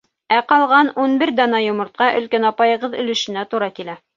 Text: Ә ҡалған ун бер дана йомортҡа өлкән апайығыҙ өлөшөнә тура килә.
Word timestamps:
Ә 0.35 0.37
ҡалған 0.53 0.89
ун 1.03 1.13
бер 1.23 1.33
дана 1.41 1.61
йомортҡа 1.65 2.09
өлкән 2.23 2.51
апайығыҙ 2.53 2.99
өлөшөнә 3.05 3.49
тура 3.53 3.73
килә. 3.79 4.01